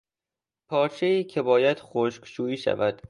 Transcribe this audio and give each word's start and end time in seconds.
پارچهای 0.69 1.23
که 1.23 1.41
باید 1.41 1.79
خشک 1.79 2.25
شویی 2.25 2.57
شود. 2.57 2.99